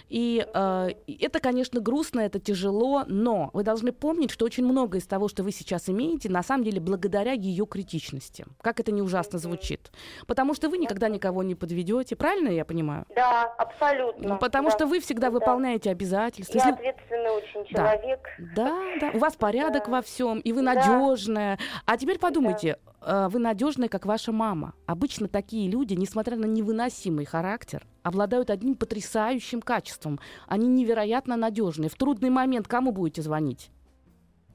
[0.08, 0.88] И э,
[1.20, 5.42] это, конечно, грустно, это тяжело, но вы должны помнить, что очень много из того, что
[5.42, 8.46] вы сейчас имеете, на самом деле благодаря ее критичности.
[8.62, 9.90] Как это не ужасно звучит.
[10.26, 13.04] Потому что вы никогда никого не подведете, правильно я понимаю?
[13.14, 14.28] Да, абсолютно.
[14.30, 14.74] Ну, потому да.
[14.76, 15.30] что вы всегда Да.
[15.32, 16.58] выполняете обязательства.
[16.58, 17.96] Я Если- ответственный очень Да.
[17.96, 18.20] человек.
[18.54, 19.90] Да, да, у вас порядок Да.
[19.92, 20.74] во всем, и вы Да.
[20.74, 21.58] надежная.
[21.84, 24.74] А теперь подумайте, э, вы надежная, как ваша мама.
[24.86, 30.20] Обычно такие люди, несмотря на невыносимый характер, обладают одним потрясающим качеством.
[30.46, 31.90] Они невероятно надежные.
[31.90, 33.70] В трудный момент кому будете звонить?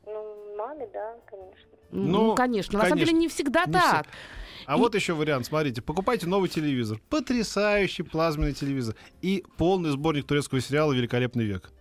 [0.06, 1.70] Ну, маме, да, конечно.
[1.92, 2.80] Ну, Ну, конечно.
[2.80, 3.12] На самом конечно.
[3.12, 4.08] деле не всегда Не так.
[4.66, 10.26] А И- вот еще вариант, смотрите, покупайте новый телевизор, потрясающий плазменный телевизор и полный сборник
[10.26, 11.72] турецкого сериала «Великолепный век».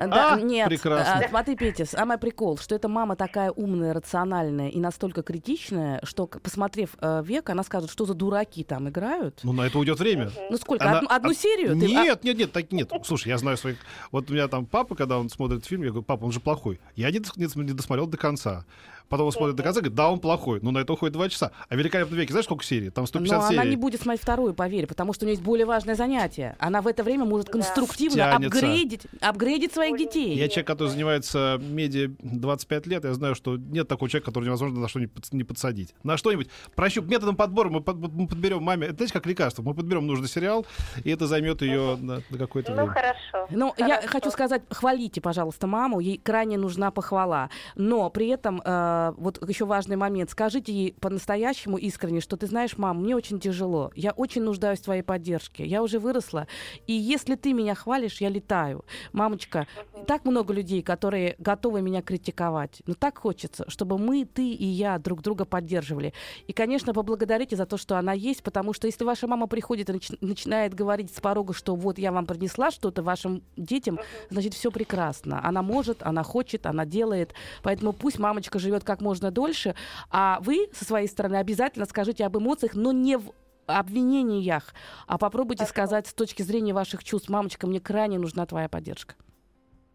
[0.00, 1.20] Да, А, нет, прекрасно.
[1.24, 6.26] а, смотри, Петя, самый прикол, что эта мама такая умная, рациональная и настолько критичная, что,
[6.26, 9.38] посмотрев э, век, она скажет, что за дураки там играют.
[9.44, 10.30] Ну, на это уйдет время.
[10.50, 10.84] Ну сколько?
[10.84, 11.78] Она- Одну, одну а- серию?
[11.78, 12.90] Ты- а- Нет, нет, нет, так нет.
[13.04, 13.76] Слушай, я знаю своих.
[14.10, 16.80] Вот у меня там папа, когда он смотрит фильм, я говорю, папа, он же плохой.
[16.96, 18.64] Я не, не не досмотрел до конца.
[19.12, 20.60] Потом он смотрит до конца, говорит, да, он плохой.
[20.62, 21.50] Ну, на это уходит два часа.
[21.68, 22.88] А «Великолепный век», знаешь, сколько серий?
[22.88, 23.58] Там 150 Но серий.
[23.60, 26.56] она не будет смотреть вторую, поверь, потому что у нее есть более важное занятие.
[26.58, 27.52] Она в это время может Да.
[27.52, 28.46] конструктивно Тянется.
[28.58, 30.34] апгрейдить, апгрейдить своих детей.
[30.34, 34.80] Я человек, который занимается медиа 25 лет, я знаю, что нет такого человека, который невозможно
[34.80, 35.94] на что-нибудь не подсадить.
[36.04, 36.48] На что-нибудь.
[36.74, 38.86] Прощуп методом подбора мы, под- мы подберем маме.
[38.86, 39.62] Это знаете, как лекарство.
[39.62, 40.64] Мы подберем нужный сериал,
[41.04, 42.92] и это займет ее на, на какое-то Ну, время.
[42.92, 43.46] хорошо.
[43.50, 47.50] Ну, я хочу сказать, хвалите, пожалуйста, маму, ей крайне нужна похвала.
[47.76, 52.78] Но при этом, э, вот еще важный момент, скажите ей по-настоящему искренне, что ты знаешь,
[52.78, 56.46] мам, мне очень тяжело, я очень нуждаюсь в твоей поддержке, я уже выросла,
[56.86, 58.84] и если ты меня хвалишь, я летаю.
[59.12, 59.66] Мамочка,
[60.06, 64.98] так много людей, которые готовы меня критиковать, но так хочется, чтобы мы, ты и я
[64.98, 66.12] друг друга поддерживали.
[66.46, 69.92] И, конечно, поблагодарите за то, что она есть, потому что если ваша мама приходит и
[69.94, 73.98] нач- начинает говорить с порога, что вот я вам принесла что-то вашим детям,
[74.30, 75.44] значит, все прекрасно.
[75.44, 77.34] Она может, она хочет, она делает.
[77.62, 79.74] Поэтому пусть мамочка живет как можно дольше,
[80.10, 83.32] а вы со своей стороны обязательно скажите об эмоциях, но не в
[83.66, 84.74] обвинениях,
[85.06, 85.72] а попробуйте Хорошо.
[85.72, 89.14] сказать с точки зрения ваших чувств, мамочка, мне крайне нужна твоя поддержка.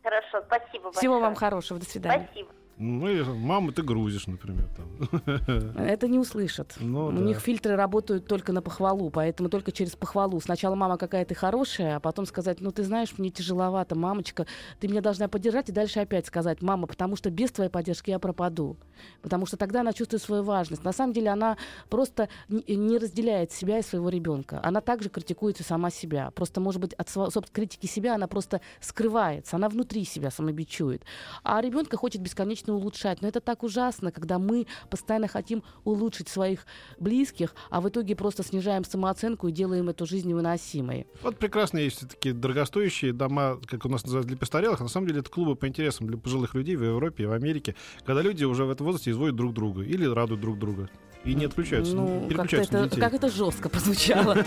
[0.03, 1.21] Хорошо, спасибо Всего большое.
[1.21, 2.27] вам хорошего, до свидания.
[2.31, 2.56] Спасибо.
[2.79, 4.69] Ну, и мама, ты грузишь, например.
[4.75, 5.73] Там.
[5.77, 6.75] Это не услышат.
[6.79, 7.17] Ну, У да.
[7.21, 10.39] них фильтры работают только на похвалу, поэтому только через похвалу.
[10.39, 14.45] Сначала мама какая то хорошая, а потом сказать, ну, ты знаешь, мне тяжеловато, мамочка,
[14.79, 18.19] ты меня должна поддержать, и дальше опять сказать, мама, потому что без твоей поддержки я
[18.19, 18.77] пропаду.
[19.23, 20.83] Потому что тогда она чувствует свою важность.
[20.83, 21.57] На самом деле она
[21.89, 24.59] просто не разделяет себя и своего ребенка.
[24.63, 26.29] Она также критикует и сама себя.
[26.31, 29.55] Просто, может быть, от собственной критики себя она просто скрывается.
[29.55, 31.03] Она внутри себя самобичует.
[31.43, 33.21] А ребенка хочет бесконечно бесконечно улучшать.
[33.21, 36.65] Но это так ужасно, когда мы постоянно хотим улучшить своих
[36.99, 41.07] близких, а в итоге просто снижаем самооценку и делаем эту жизнь невыносимой.
[41.21, 44.79] Вот прекрасно есть такие дорогостоящие дома, как у нас называют, для престарелых.
[44.79, 47.75] На самом деле это клубы по интересам для пожилых людей в Европе и в Америке,
[48.05, 50.89] когда люди уже в этом возрасте изводят друг друга или радуют друг друга.
[51.23, 53.01] И не отключаются, ну, не переключаются как это, детей.
[53.01, 54.37] Как это жестко прозвучало.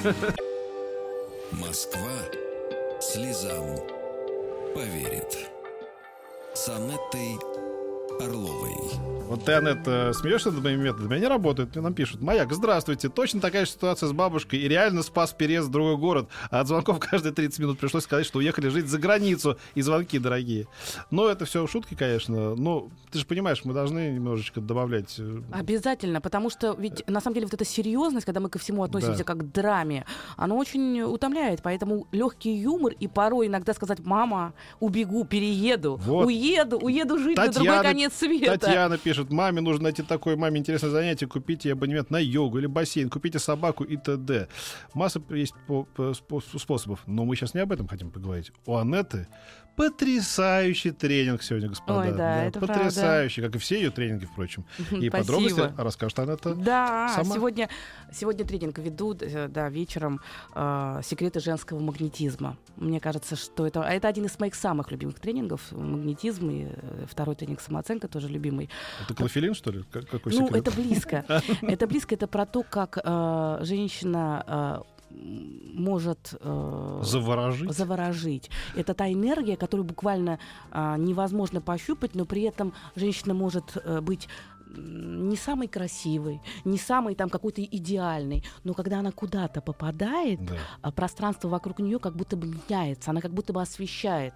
[1.53, 2.11] Москва
[3.01, 3.77] слезам
[4.75, 5.51] поверит.
[6.55, 7.60] С Анеттой
[8.21, 9.11] Орловой.
[9.31, 11.15] Вот ты, Анет, э, смеешься над моими методами?
[11.15, 11.77] Они работают.
[11.77, 12.21] Мне нам пишут.
[12.21, 13.09] Маяк, здравствуйте.
[13.09, 14.59] Точно такая же ситуация с бабушкой.
[14.59, 16.29] И реально спас переезд в другой город.
[16.51, 19.57] А от звонков каждые 30 минут пришлось сказать, что уехали жить за границу.
[19.77, 20.67] И звонки дорогие.
[21.13, 22.57] Но это все шутки, конечно.
[22.57, 25.15] Но ты же понимаешь, мы должны немножечко добавлять.
[25.21, 26.21] Э, Обязательно.
[26.21, 29.25] Потому что ведь на самом деле вот эта серьезность, когда мы ко всему относимся да.
[29.25, 30.07] как к драме,
[30.37, 31.63] она очень утомляет.
[31.63, 36.27] Поэтому легкий юмор и порой иногда сказать, мама, убегу, перееду, вот.
[36.27, 38.59] уеду, уеду жить Татьяна, на другой конец света.
[38.59, 43.11] Татьяна пишет маме нужно найти такое, маме интересное занятие, купите абонемент на йогу или бассейн,
[43.11, 44.49] купите собаку и т.д.
[44.95, 45.55] Масса есть
[46.59, 48.53] способов, но мы сейчас не об этом хотим поговорить.
[48.67, 49.27] У Анетты
[49.81, 52.01] Потрясающий тренинг сегодня, господа.
[52.01, 54.67] Ой, да, да, это потрясающий, как и все ее тренинги, впрочем.
[54.91, 57.35] И подробности расскажет она это Да, сама.
[57.35, 57.69] Сегодня,
[58.13, 60.21] сегодня тренинг ведут, э, да, вечером
[60.55, 62.59] э, «Секреты женского магнетизма».
[62.77, 65.73] Мне кажется, что это, это один из моих самых любимых тренингов.
[65.73, 68.69] Магнетизм и э, второй тренинг «Самооценка» тоже любимый.
[69.03, 69.85] Это клофелин, что ли?
[69.91, 71.25] Какой ну, это близко.
[71.63, 77.73] Это близко, это про то, как э, женщина может э, заворожить.
[77.73, 78.51] заворожить.
[78.77, 80.39] Это та энергия, которую буквально
[80.71, 84.29] э, невозможно пощупать, но при этом женщина может э, быть
[84.77, 90.55] не самой красивой, не самой там какой-то идеальной, но когда она куда-то попадает, да.
[90.81, 94.35] А пространство вокруг нее как будто бы меняется, она как будто бы освещает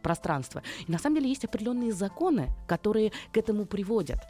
[0.00, 0.62] пространства.
[0.86, 4.20] И на самом деле есть определенные законы, которые к этому приводят.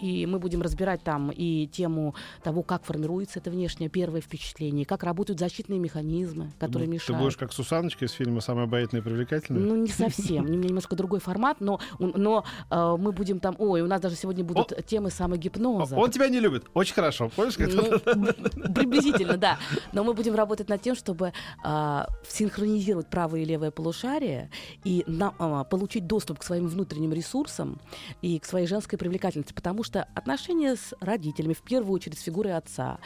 [0.00, 5.02] И мы будем разбирать там и тему того, как формируется это внешнее первое впечатление, как
[5.02, 7.18] работают защитные механизмы, которые ну, мешают.
[7.18, 9.62] Ты будешь как Сусаночка из фильма «Самая обаятельная и привлекательная»?
[9.62, 10.44] Ну, не совсем.
[10.44, 13.56] У меня немножко другой формат, но, но э, мы будем там...
[13.58, 15.96] Ой, у нас даже сегодня будут О, темы самогипноза.
[15.96, 16.64] Он тебя не любит.
[16.74, 17.30] Очень хорошо.
[17.34, 19.58] Помнишь, как ну, Приблизительно, да.
[19.92, 21.32] Но мы будем работать над тем, чтобы
[21.64, 24.50] э, синхронизировать правое и левое полушарие
[24.84, 27.80] и на, а, получить доступ к своим внутренним ресурсам
[28.22, 32.56] и к своей женской привлекательности, потому что отношения с родителями, в первую очередь с фигурой
[32.56, 32.98] отца,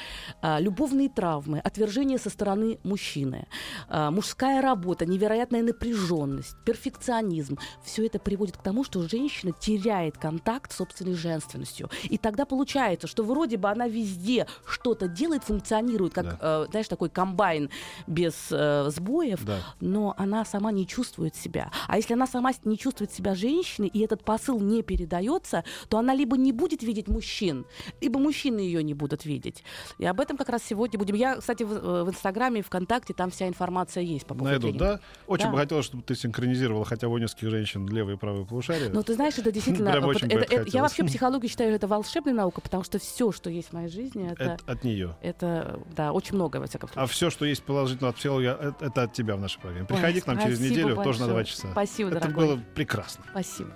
[0.43, 3.47] а, любовные травмы, отвержение со стороны мужчины,
[3.89, 10.73] а, мужская работа, невероятная напряженность, перфекционизм, все это приводит к тому, что женщина теряет контакт
[10.73, 11.91] с собственной женственностью.
[12.05, 16.39] И тогда получается, что вроде бы она везде что-то делает, функционирует, как, да.
[16.41, 17.71] э, знаешь, такой комбайн
[18.07, 19.59] без э, сбоев, да.
[19.81, 21.71] но она сама не чувствует себя.
[21.89, 26.15] А если она сама не чувствует себя женщиной, и этот посыл не передается, то она
[26.15, 27.65] либо не будет видеть мужчин,
[28.01, 29.63] либо мужчины ее не будут видеть.
[29.99, 31.15] И об этом как раз сегодня будем.
[31.15, 34.85] Я, кстати, в, э, в Инстаграме, ВКонтакте, там вся информация есть по поводу Найду, тренинга.
[34.85, 35.01] да?
[35.27, 35.51] Очень да.
[35.53, 38.91] бы хотелось, чтобы ты синхронизировала хотя бы у нескольких женщин левое и правое полушарие.
[38.91, 39.91] Ну, ты знаешь, это действительно...
[39.93, 43.49] Прям очень это, это, я вообще психологию считаю, это волшебная наука, потому что все, что
[43.49, 44.43] есть в моей жизни, это...
[44.43, 45.17] это от нее.
[45.23, 47.05] Это, да, очень много, во всяком случае.
[47.05, 49.87] А все, что есть положительно от психолога, это, это от тебя в нашей программе.
[49.87, 51.05] Приходи Ой, к нам через неделю, большое.
[51.05, 51.69] тоже на два часа.
[51.93, 52.47] Спасибо, это дорогой.
[52.47, 53.25] было прекрасно.
[53.31, 53.71] Спасибо.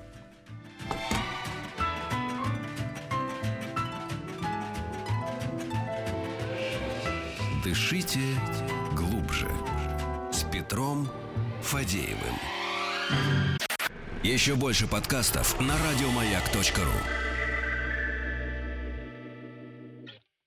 [7.62, 8.20] Дышите
[8.94, 9.50] глубже
[10.33, 11.11] с Петром
[11.61, 12.16] Фадеевым.
[14.22, 17.25] Еще больше подкастов на радиомаяк.ру.